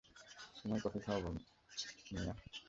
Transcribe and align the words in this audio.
তোমার 0.55 0.79
কফি 0.83 0.99
খাও, 1.05 1.19
মিয়া। 2.11 2.33